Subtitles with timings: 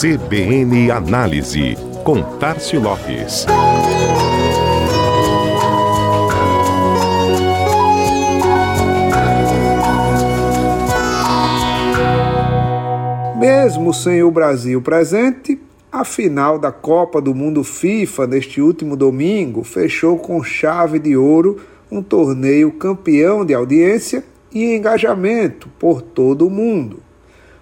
[0.00, 3.44] CBN Análise, com Tarcio Lopes.
[13.38, 15.60] Mesmo sem o Brasil presente,
[15.92, 21.60] a final da Copa do Mundo FIFA neste último domingo fechou com chave de ouro
[21.92, 27.09] um torneio campeão de audiência e engajamento por todo o mundo.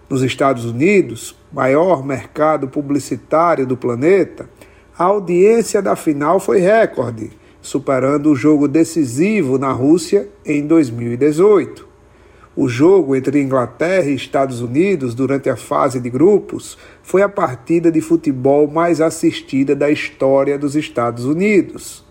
[0.09, 4.49] Nos Estados Unidos, maior mercado publicitário do planeta,
[4.99, 7.31] a audiência da final foi recorde,
[7.61, 11.87] superando o jogo decisivo na Rússia em 2018.
[12.57, 17.93] O jogo entre Inglaterra e Estados Unidos durante a fase de grupos foi a partida
[17.93, 22.03] de futebol mais assistida da história dos Estados Unidos.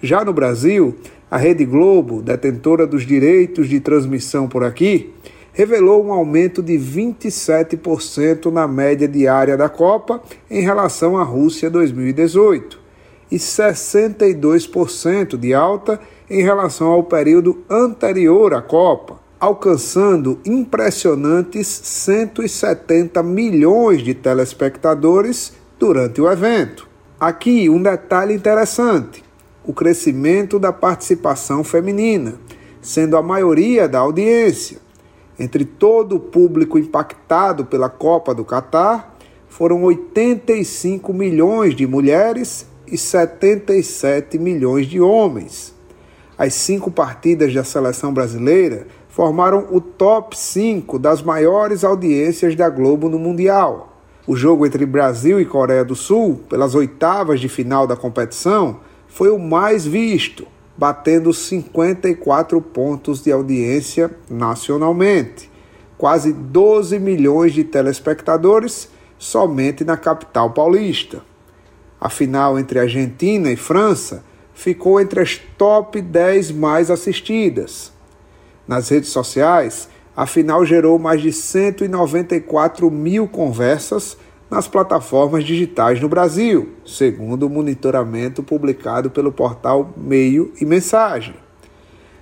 [0.00, 0.96] Já no Brasil,
[1.28, 5.12] a Rede Globo, detentora dos direitos de transmissão por aqui,
[5.52, 12.80] revelou um aumento de 27% na média diária da Copa em relação à Rússia 2018
[13.30, 24.02] e 62% de alta em relação ao período anterior à Copa, alcançando impressionantes 170 milhões
[24.02, 26.88] de telespectadores durante o evento.
[27.18, 29.24] Aqui um detalhe interessante:
[29.64, 32.34] o crescimento da participação feminina,
[32.80, 34.81] sendo a maioria da audiência,
[35.42, 39.16] entre todo o público impactado pela Copa do Catar,
[39.48, 45.74] foram 85 milhões de mulheres e 77 milhões de homens.
[46.38, 53.08] As cinco partidas da seleção brasileira formaram o top 5 das maiores audiências da Globo
[53.08, 53.96] no Mundial.
[54.24, 59.28] O jogo entre Brasil e Coreia do Sul, pelas oitavas de final da competição, foi
[59.28, 65.50] o mais visto, batendo 54 pontos de audiência nacionalmente,
[65.98, 71.22] quase 12 milhões de telespectadores somente na capital paulista.
[72.00, 77.92] A final entre Argentina e França ficou entre as top 10 mais assistidas.
[78.66, 84.16] Nas redes sociais, a final gerou mais de 194 mil conversas
[84.52, 91.34] nas plataformas digitais no Brasil, segundo o monitoramento publicado pelo portal Meio e Mensagem.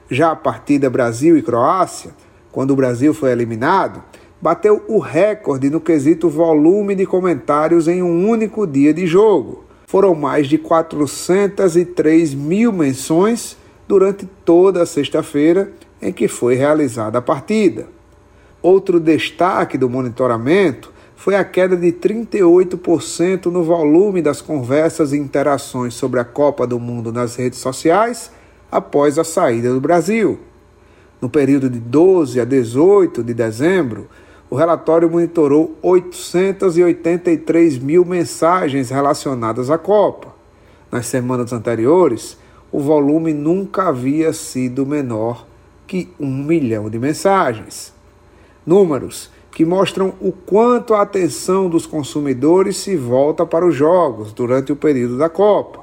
[0.09, 2.13] Já a partida Brasil e Croácia,
[2.53, 4.01] quando o Brasil foi eliminado,
[4.41, 9.65] bateu o recorde no quesito volume de comentários em um único dia de jogo.
[9.89, 13.57] Foram mais de 403 mil menções
[13.89, 17.89] durante toda a sexta-feira em que foi realizada a partida.
[18.63, 25.93] Outro destaque do monitoramento foi a queda de 38% no volume das conversas e interações
[25.93, 28.33] sobre a Copa do Mundo nas redes sociais
[28.73, 30.41] após a saída do Brasil.
[31.21, 34.09] No período de 12 a 18 de dezembro,
[34.49, 40.35] o relatório monitorou 883 mil mensagens relacionadas à Copa.
[40.91, 42.39] Nas semanas anteriores,
[42.73, 45.47] o volume nunca havia sido menor
[45.87, 47.93] que um milhão de mensagens.
[48.65, 54.73] Números que mostram o quanto a atenção dos consumidores se volta para os jogos durante
[54.73, 55.81] o período da Copa,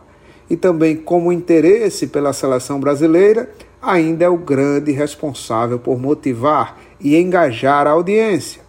[0.49, 3.49] e também como o interesse pela seleção brasileira
[3.81, 8.61] ainda é o grande responsável por motivar e engajar a audiência.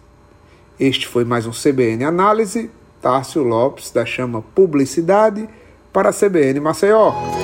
[0.79, 2.69] Este foi mais um CBN Análise,
[3.01, 5.47] Tárcio Lopes da Chama Publicidade
[5.91, 7.38] para a CBN Maceió.